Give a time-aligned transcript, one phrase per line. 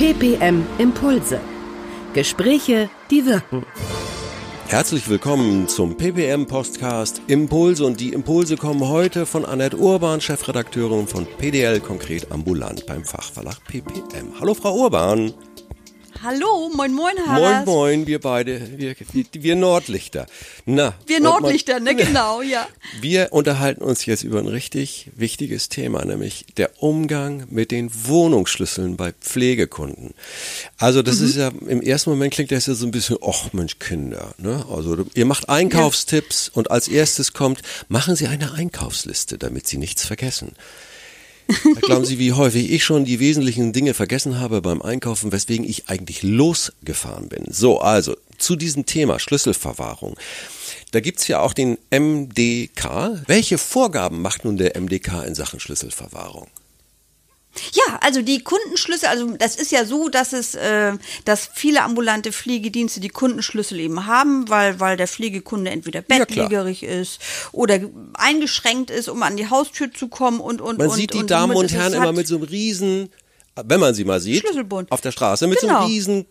[0.00, 1.38] PPM Impulse.
[2.14, 3.66] Gespräche, die wirken.
[4.66, 11.06] Herzlich willkommen zum PPM Postcast Impulse und die Impulse kommen heute von Annette Urban, Chefredakteurin
[11.06, 14.40] von PDL konkret ambulant beim Fachverlag PPM.
[14.40, 15.34] Hallo Frau Urban.
[16.22, 17.64] Hallo, moin moin, Harras.
[17.64, 18.94] Moin moin, wir beide, wir,
[19.32, 20.26] wir Nordlichter.
[20.66, 22.68] Na, wir Nordlichter, ne, genau, ja.
[23.00, 28.98] Wir unterhalten uns jetzt über ein richtig wichtiges Thema, nämlich der Umgang mit den Wohnungsschlüsseln
[28.98, 30.12] bei Pflegekunden.
[30.76, 31.24] Also das mhm.
[31.26, 34.66] ist ja, im ersten Moment klingt das ja so ein bisschen, ach Mensch, Kinder, ne?
[34.70, 36.58] Also ihr macht Einkaufstipps ja.
[36.58, 40.54] und als erstes kommt, machen Sie eine Einkaufsliste, damit Sie nichts vergessen.
[41.82, 45.88] Glauben Sie, wie häufig ich schon die wesentlichen Dinge vergessen habe beim Einkaufen, weswegen ich
[45.88, 47.46] eigentlich losgefahren bin.
[47.50, 50.16] So, also zu diesem Thema Schlüsselverwahrung.
[50.92, 53.22] Da gibt's ja auch den MDK.
[53.26, 56.48] Welche Vorgaben macht nun der MDK in Sachen Schlüsselverwahrung?
[57.72, 60.92] Ja, also die Kundenschlüssel, also das ist ja so, dass es, äh,
[61.24, 66.90] dass viele ambulante Pflegedienste die Kundenschlüssel eben haben, weil, weil der Pflegekunde entweder bettlägerig ja,
[66.90, 67.18] ist
[67.50, 67.80] oder
[68.14, 71.30] eingeschränkt ist, um an die Haustür zu kommen und und Man und, sieht die und
[71.30, 73.10] Damen und Herren immer mit so einem riesen
[73.56, 74.44] wenn man sie mal sieht,
[74.90, 75.72] auf der Straße mit genau.
[75.72, 76.26] so einem riesen,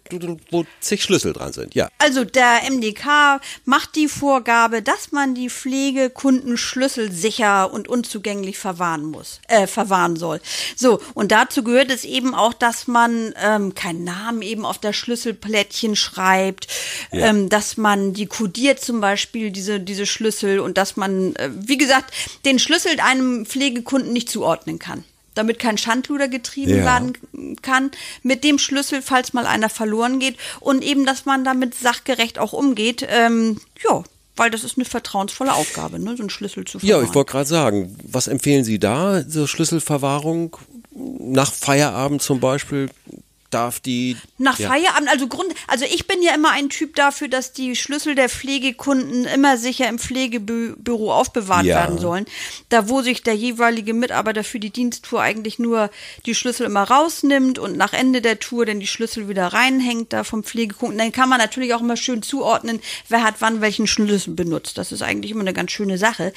[0.51, 1.75] wo zig Schlüssel dran sind.
[1.75, 1.89] Ja.
[1.97, 9.41] Also der MDK macht die Vorgabe, dass man die Pflegekunden sicher und unzugänglich verwahren muss,
[9.47, 10.39] äh, verwahren soll.
[10.75, 14.93] So und dazu gehört es eben auch, dass man ähm, keinen Namen eben auf der
[14.93, 16.67] Schlüsselplättchen schreibt,
[17.11, 17.27] ja.
[17.27, 21.77] ähm, dass man die kodiert zum Beispiel diese diese Schlüssel und dass man, äh, wie
[21.77, 22.13] gesagt,
[22.45, 25.03] den Schlüssel einem Pflegekunden nicht zuordnen kann
[25.39, 26.85] damit kein Schandluder getrieben ja.
[26.85, 31.75] werden kann, mit dem Schlüssel, falls mal einer verloren geht und eben, dass man damit
[31.75, 33.07] sachgerecht auch umgeht.
[33.09, 34.03] Ähm, ja,
[34.35, 37.01] weil das ist eine vertrauensvolle Aufgabe, ne, so einen Schlüssel zu verwahren.
[37.01, 40.55] Ja, ich wollte gerade sagen, was empfehlen Sie da, so Schlüsselverwahrung
[40.91, 42.89] nach Feierabend zum Beispiel?
[43.49, 44.17] Darf die.
[44.37, 44.69] Nach ja.
[44.69, 48.29] Feierabend, also Grund, also ich bin ja immer ein Typ dafür, dass die Schlüssel der
[48.29, 51.75] Pflegekunden immer sicher im Pflegebüro aufbewahrt ja.
[51.75, 52.25] werden sollen.
[52.69, 55.89] Da wo sich der jeweilige Mitarbeiter für die Diensttour eigentlich nur
[56.25, 60.23] die Schlüssel immer rausnimmt und nach Ende der Tour dann die Schlüssel wieder reinhängt da
[60.23, 60.97] vom Pflegekunden.
[60.97, 64.77] Dann kann man natürlich auch immer schön zuordnen, wer hat wann welchen Schlüssel benutzt.
[64.77, 66.33] Das ist eigentlich immer eine ganz schöne Sache.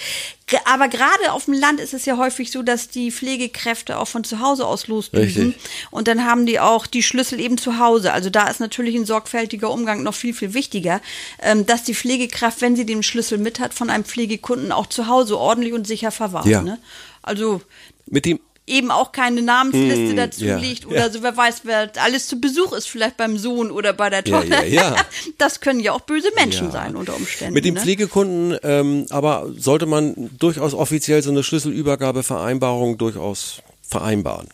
[0.64, 4.24] Aber gerade auf dem Land ist es ja häufig so, dass die Pflegekräfte auch von
[4.24, 5.54] zu Hause aus losdüsen.
[5.90, 8.12] Und dann haben die auch die Schlüssel eben zu Hause.
[8.12, 11.00] Also da ist natürlich ein sorgfältiger Umgang noch viel, viel wichtiger,
[11.40, 15.06] ähm, dass die Pflegekraft, wenn sie den Schlüssel mit hat, von einem Pflegekunden auch zu
[15.06, 16.46] Hause ordentlich und sicher verwahrt.
[16.46, 16.62] Ja.
[16.62, 16.78] Ne?
[17.22, 17.62] Also
[18.06, 21.10] mit dem eben auch keine Namensliste mm, dazu ja, liegt oder ja.
[21.10, 24.64] so, wer weiß, wer alles zu Besuch ist, vielleicht beim Sohn oder bei der Tochter.
[24.64, 24.96] Ja,
[25.38, 27.54] das können ja auch böse Menschen sein unter Umständen.
[27.54, 27.80] Mit den ne?
[27.80, 34.48] Pflegekunden, ähm, aber sollte man durchaus offiziell so eine Schlüsselübergabevereinbarung durchaus vereinbaren.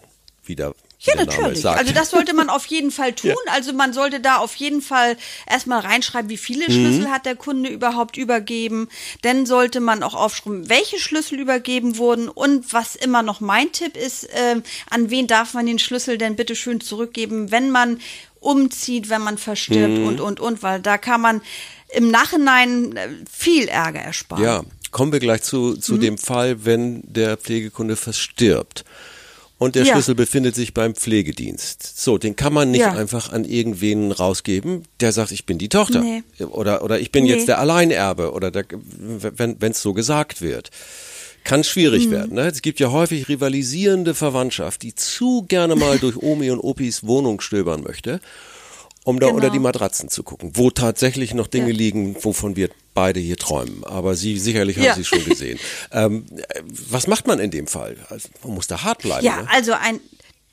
[0.44, 1.64] Wieder ja, natürlich.
[1.64, 3.34] Also das sollte man auf jeden Fall tun.
[3.47, 3.53] Ja.
[3.53, 5.16] Also man sollte da auf jeden Fall
[5.48, 6.72] erstmal reinschreiben, wie viele mhm.
[6.72, 8.88] Schlüssel hat der Kunde überhaupt übergeben.
[9.22, 12.28] Dann sollte man auch aufschreiben, welche Schlüssel übergeben wurden.
[12.28, 14.60] Und was immer noch mein Tipp ist, äh,
[14.91, 18.00] an wen darf man den Schlüssel denn bitte schön zurückgeben, wenn man
[18.41, 20.06] umzieht, wenn man verstirbt mhm.
[20.06, 20.62] und, und, und.
[20.62, 21.42] Weil da kann man
[21.91, 24.42] im Nachhinein äh, viel Ärger ersparen.
[24.42, 26.00] Ja, kommen wir gleich zu, zu mhm.
[26.00, 28.84] dem Fall, wenn der Pflegekunde verstirbt
[29.58, 29.92] und der ja.
[29.92, 32.00] Schlüssel befindet sich beim Pflegedienst.
[32.00, 32.92] So, den kann man nicht ja.
[32.92, 36.22] einfach an irgendwen rausgeben, der sagt, ich bin die Tochter nee.
[36.44, 37.30] oder oder ich bin nee.
[37.30, 40.70] jetzt der Alleinerbe oder der, wenn es so gesagt wird.
[41.44, 42.10] Kann schwierig mhm.
[42.10, 42.34] werden.
[42.34, 42.42] Ne?
[42.42, 47.40] Es gibt ja häufig rivalisierende Verwandtschaft, die zu gerne mal durch Omi und Opis Wohnung
[47.40, 48.20] stöbern möchte
[49.08, 49.36] um da genau.
[49.36, 51.76] unter die Matratzen zu gucken, wo tatsächlich noch Dinge ja.
[51.76, 53.82] liegen, wovon wir beide hier träumen.
[53.84, 54.94] Aber Sie sicherlich haben ja.
[54.94, 55.58] Sie schon gesehen.
[55.92, 56.26] ähm,
[56.69, 57.96] was macht man in dem Fall?
[58.10, 59.24] Also, man muss da hart bleiben.
[59.24, 59.48] Ja, ne?
[59.50, 60.00] also ein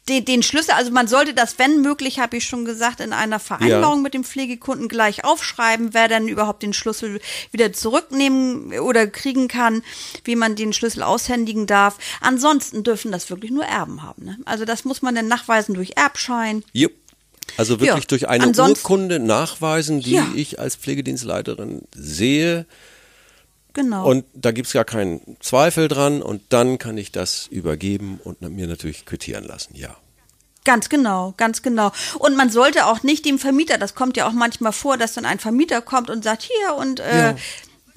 [0.07, 3.39] den, den Schlüssel, also man sollte das, wenn möglich, habe ich schon gesagt, in einer
[3.39, 4.03] Vereinbarung ja.
[4.03, 7.19] mit dem Pflegekunden gleich aufschreiben, wer dann überhaupt den Schlüssel
[7.51, 9.81] wieder zurücknehmen oder kriegen kann,
[10.23, 11.97] wie man den Schlüssel aushändigen darf.
[12.21, 14.25] Ansonsten dürfen das wirklich nur Erben haben.
[14.25, 14.37] Ne?
[14.45, 16.63] Also das muss man dann nachweisen durch Erbschein.
[16.71, 16.93] Jupp.
[17.57, 20.27] Also wirklich ja, durch eine Urkunde nachweisen, die ja.
[20.35, 22.65] ich als Pflegedienstleiterin sehe.
[23.73, 24.09] Genau.
[24.09, 28.41] Und da gibt es gar keinen Zweifel dran und dann kann ich das übergeben und
[28.41, 29.95] mir natürlich quittieren lassen, ja.
[30.63, 31.91] Ganz genau, ganz genau.
[32.17, 35.25] Und man sollte auch nicht dem Vermieter, das kommt ja auch manchmal vor, dass dann
[35.25, 37.35] ein Vermieter kommt und sagt, hier und äh, ja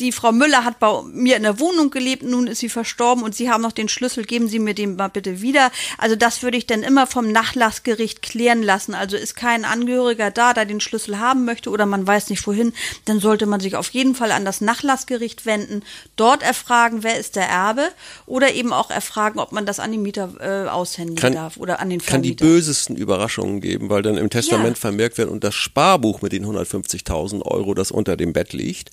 [0.01, 3.35] die Frau Müller hat bei mir in der Wohnung gelebt, nun ist sie verstorben und
[3.35, 5.73] Sie haben noch den Schlüssel, geben Sie mir den mal bitte wieder.
[5.97, 8.95] Also das würde ich dann immer vom Nachlassgericht klären lassen.
[8.95, 12.73] Also ist kein Angehöriger da, der den Schlüssel haben möchte oder man weiß nicht wohin,
[13.07, 15.83] dann sollte man sich auf jeden Fall an das Nachlassgericht wenden,
[16.17, 17.89] dort erfragen, wer ist der Erbe
[18.27, 21.81] oder eben auch erfragen, ob man das an den Mieter äh, aushändigen kann, darf oder
[21.81, 22.45] an den Vermieter.
[22.45, 24.81] Kann die bösesten Überraschungen geben, weil dann im Testament ja.
[24.81, 28.91] vermerkt wird und das Sparbuch mit den 150.000 Euro, das unter dem Bett liegt,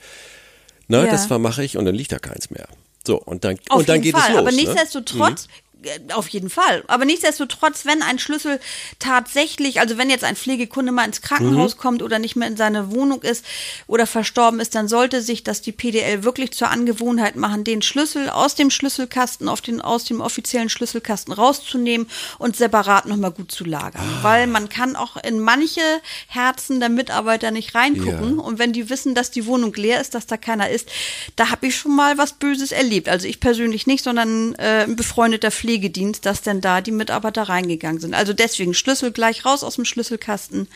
[0.88, 1.12] ne, ja.
[1.12, 2.68] das vermache ich und dann liegt da keins mehr.
[3.06, 4.24] So, und dann, Auf und dann geht Fall.
[4.24, 4.40] es los.
[4.40, 4.58] Aber ne?
[4.58, 5.52] nichtsdestotrotz mhm.
[5.86, 6.84] Äh, auf jeden Fall.
[6.88, 8.60] Aber nichtsdestotrotz, wenn ein Schlüssel
[9.00, 11.80] tatsächlich, also wenn jetzt ein Pflegekunde mal ins Krankenhaus mhm.
[11.80, 13.46] kommt oder nicht mehr in seine Wohnung ist
[13.88, 18.30] oder verstorben ist, dann sollte sich das die PDL wirklich zur Angewohnheit machen, den Schlüssel
[18.30, 23.64] aus dem Schlüsselkasten auf den, aus dem offiziellen Schlüsselkasten rauszunehmen und separat nochmal gut zu
[23.64, 24.02] lagern.
[24.02, 24.24] Ah.
[24.24, 25.82] Weil man kann auch in manche
[26.28, 28.38] Herzen der Mitarbeiter nicht reingucken.
[28.38, 28.44] Ja.
[28.44, 30.90] Und wenn die wissen, dass die Wohnung leer ist, dass da keiner ist,
[31.36, 33.10] da habe ich schon mal was Böses erlebt.
[33.10, 37.44] Also ich persönlich nicht, sondern äh, ein befreundeter Pflegekunde Pflegedienst, dass denn da die Mitarbeiter
[37.44, 38.14] reingegangen sind.
[38.14, 40.68] Also deswegen Schlüssel gleich raus aus dem Schlüsselkasten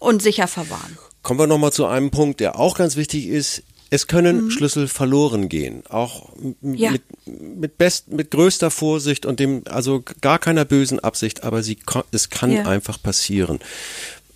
[0.00, 0.96] und sicher verwahren.
[1.22, 3.62] Kommen wir nochmal zu einem Punkt, der auch ganz wichtig ist.
[3.90, 4.50] Es können mhm.
[4.50, 6.30] Schlüssel verloren gehen, auch
[6.62, 6.92] ja.
[6.92, 11.76] mit, mit best, mit größter Vorsicht und dem, also gar keiner bösen Absicht, aber sie,
[12.10, 12.62] es kann ja.
[12.62, 13.60] einfach passieren.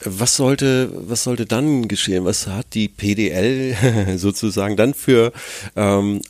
[0.09, 2.25] Was sollte, was sollte dann geschehen?
[2.25, 5.33] Was hat die PDL sozusagen dann für
[5.75, 6.23] ähm,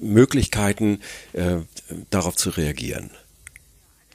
[0.00, 1.00] Möglichkeiten,
[1.32, 1.56] äh,
[2.10, 3.10] darauf zu reagieren?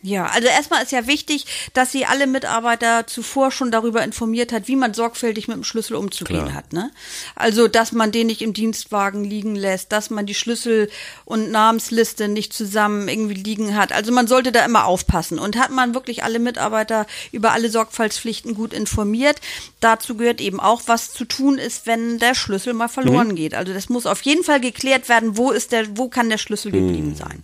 [0.04, 4.68] Ja, also erstmal ist ja wichtig, dass sie alle Mitarbeiter zuvor schon darüber informiert hat,
[4.68, 6.54] wie man sorgfältig mit dem Schlüssel umzugehen Klar.
[6.54, 6.74] hat.
[6.74, 6.92] Ne?
[7.36, 10.90] Also, dass man den nicht im Dienstwagen liegen lässt, dass man die Schlüssel-
[11.26, 13.92] und Namensliste nicht zusammen irgendwie liegen hat.
[13.92, 15.38] Also man sollte da immer aufpassen.
[15.38, 19.40] Und hat man wirklich alle Mitarbeiter über alle Sorgfaltspflichten gut informiert,
[19.82, 23.36] dazu gehört eben auch, was zu tun ist, wenn der Schlüssel mal verloren mhm.
[23.36, 23.54] geht.
[23.54, 26.72] Also das muss auf jeden Fall geklärt werden, wo ist der, wo kann der Schlüssel
[26.72, 27.16] geblieben mhm.
[27.16, 27.44] sein.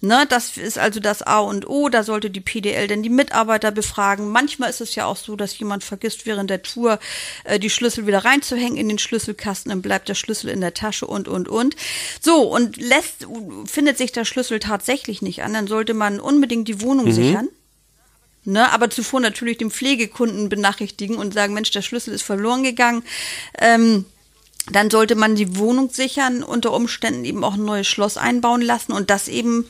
[0.00, 1.88] Ne, das ist also das A und O.
[1.88, 4.28] Da sollte die PDL denn die Mitarbeiter befragen.
[4.28, 7.00] Manchmal ist es ja auch so, dass jemand vergisst, während der Tour
[7.42, 9.70] äh, die Schlüssel wieder reinzuhängen in den Schlüsselkasten.
[9.70, 11.74] Dann bleibt der Schlüssel in der Tasche und, und, und.
[12.20, 13.26] So, und lässt,
[13.64, 17.12] findet sich der Schlüssel tatsächlich nicht an, dann sollte man unbedingt die Wohnung mhm.
[17.12, 17.48] sichern.
[18.44, 23.02] Ne, aber zuvor natürlich den Pflegekunden benachrichtigen und sagen, Mensch, der Schlüssel ist verloren gegangen.
[23.58, 24.06] Ähm,
[24.72, 28.92] dann sollte man die Wohnung sichern, unter Umständen eben auch ein neues Schloss einbauen lassen
[28.92, 29.66] und das eben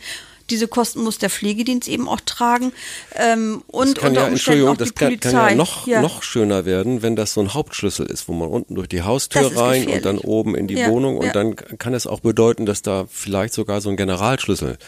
[0.50, 2.72] diese Kosten muss der Pflegedienst eben auch tragen.
[3.14, 5.30] Ähm, und unter ja, Umständen auch das die kann, Polizei.
[5.30, 6.02] kann ja noch, ja.
[6.02, 9.42] noch schöner werden, wenn das so ein Hauptschlüssel ist, wo man unten durch die Haustür
[9.56, 9.96] rein gefährlich.
[9.96, 13.06] und dann oben in die ja, Wohnung und dann kann es auch bedeuten, dass da
[13.10, 14.78] vielleicht sogar so ein Generalschlüssel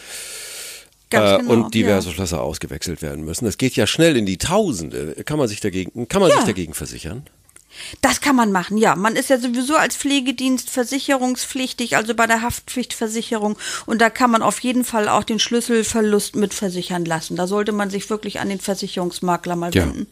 [1.11, 2.11] äh, genau, und diverse.
[2.11, 3.45] Schlösser ausgewechselt werden müssen.
[3.45, 5.15] Das geht ja schnell in die Tausende.
[5.25, 7.23] Kann man sich dagegen, kann man sich dagegen versichern?
[8.01, 8.95] Das kann man machen, ja.
[8.95, 13.57] Man ist ja sowieso als Pflegedienst versicherungspflichtig, also bei der Haftpflichtversicherung.
[13.85, 17.35] Und da kann man auf jeden Fall auch den Schlüsselverlust mitversichern lassen.
[17.35, 19.83] Da sollte man sich wirklich an den Versicherungsmakler mal ja.
[19.83, 20.07] wenden.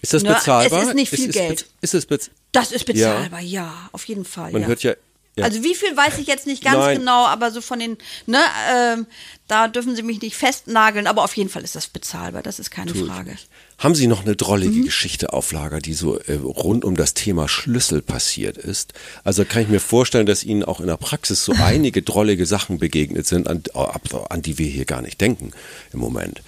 [0.00, 0.78] Ist das bezahlbar?
[0.78, 0.84] Ne?
[0.84, 1.66] Es ist nicht viel ist, Geld.
[1.80, 2.36] Ist es bezahlbar?
[2.52, 4.52] Das ist bezahlbar, ja, ja auf jeden Fall.
[4.52, 4.68] Man ja.
[4.68, 4.94] hört ja
[5.36, 5.44] ja.
[5.44, 6.98] Also wie viel weiß ich jetzt nicht ganz Nein.
[6.98, 7.96] genau, aber so von den,
[8.26, 8.38] ne,
[8.70, 9.06] ähm,
[9.48, 12.70] da dürfen Sie mich nicht festnageln, aber auf jeden Fall ist das bezahlbar, das ist
[12.70, 13.08] keine Tut.
[13.08, 13.36] Frage.
[13.78, 14.84] Haben Sie noch eine drollige mhm.
[14.84, 18.92] Geschichte auf Lager, die so äh, rund um das Thema Schlüssel passiert ist?
[19.24, 22.78] Also kann ich mir vorstellen, dass Ihnen auch in der Praxis so einige drollige Sachen
[22.78, 25.52] begegnet sind, an, an die wir hier gar nicht denken
[25.94, 26.42] im Moment.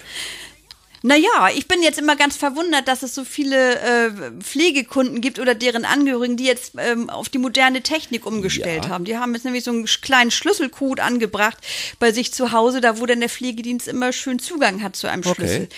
[1.07, 4.11] Naja, ich bin jetzt immer ganz verwundert, dass es so viele äh,
[4.41, 8.91] Pflegekunden gibt oder deren Angehörigen, die jetzt ähm, auf die moderne Technik umgestellt ja.
[8.91, 9.05] haben.
[9.05, 11.59] Die haben jetzt nämlich so einen kleinen Schlüsselcode angebracht
[11.99, 15.23] bei sich zu Hause, da wo dann der Pflegedienst immer schön Zugang hat zu einem
[15.25, 15.65] Schlüssel.
[15.65, 15.69] Okay.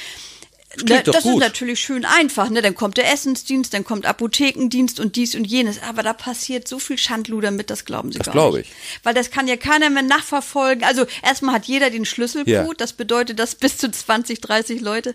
[0.84, 2.60] Ne, das ist natürlich schön einfach, ne?
[2.60, 5.80] Dann kommt der Essensdienst, dann kommt Apothekendienst und dies und jenes.
[5.82, 8.72] Aber da passiert so viel Schandluder mit, das glauben Sie das gar glaube ich.
[9.02, 10.84] Weil das kann ja keiner mehr nachverfolgen.
[10.84, 12.48] Also erstmal hat jeder den Schlüsselcode.
[12.48, 12.68] Ja.
[12.76, 15.14] Das bedeutet, dass bis zu 20, 30 Leute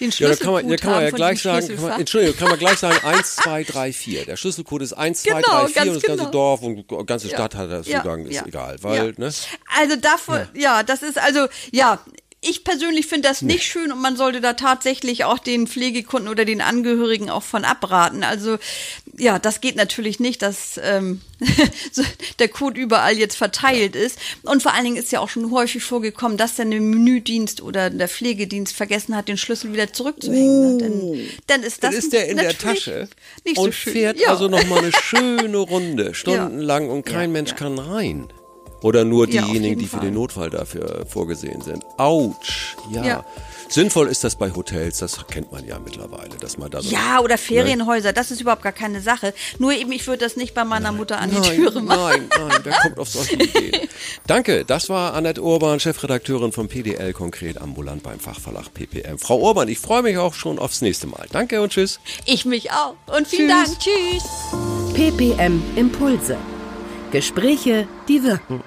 [0.00, 2.36] den Schlüsselcode ja, da kann man, ja, kann man ja gleich sagen, kann man, Entschuldigung,
[2.36, 4.24] kann man gleich sagen 1, 2, 3, 4.
[4.26, 6.30] Der Schlüsselcode ist 1, 2, genau, 3, 4 und das ganze genau.
[6.30, 7.60] Dorf und die ganze Stadt ja.
[7.60, 8.76] hat das Zugang, ist egal.
[8.82, 9.32] Weil, ne?
[9.78, 10.82] Also davon, ja.
[10.82, 12.00] das ist also, ja,
[12.40, 16.44] ich persönlich finde das nicht schön und man sollte da tatsächlich auch den Pflegekunden oder
[16.44, 18.22] den Angehörigen auch von abraten.
[18.22, 18.58] Also
[19.16, 21.20] ja, das geht natürlich nicht, dass ähm,
[22.38, 24.20] der Code überall jetzt verteilt ist.
[24.42, 27.90] Und vor allen Dingen ist ja auch schon häufig vorgekommen, dass dann der Menüdienst oder
[27.90, 30.74] der Pflegedienst vergessen hat, den Schlüssel wieder zurückzuhängen.
[30.74, 33.08] Uh, dann, dann, ist das dann ist der in der Tasche
[33.44, 33.92] nicht und so schön.
[33.94, 34.28] fährt ja.
[34.28, 36.92] also noch mal eine schöne Runde, stundenlang ja.
[36.92, 38.28] und kein ja, Mensch kann rein.
[38.82, 41.84] Oder nur diejenigen, ja, die für den Notfall dafür vorgesehen sind.
[41.96, 43.04] Autsch, ja.
[43.04, 43.24] ja.
[43.68, 47.20] Sinnvoll ist das bei Hotels, das kennt man ja mittlerweile, dass man da so Ja,
[47.20, 48.14] oder Ferienhäuser, ne?
[48.14, 49.34] das ist überhaupt gar keine Sache.
[49.58, 52.28] Nur eben, ich würde das nicht bei meiner Mutter an die nein, Türe machen.
[52.30, 53.88] Nein, nein, wer kommt auf solche Ideen?
[54.26, 59.18] Danke, das war Annette Urban, Chefredakteurin von PDL, konkret ambulant beim Fachverlag PPM.
[59.18, 61.26] Frau Urban, ich freue mich auch schon aufs nächste Mal.
[61.30, 62.00] Danke und tschüss.
[62.24, 62.94] Ich mich auch.
[63.06, 63.78] Und vielen tschüss.
[63.78, 63.80] Dank.
[63.80, 64.94] Tschüss.
[64.94, 66.38] PPM Impulse.
[67.10, 68.62] Gespräche, die wirken.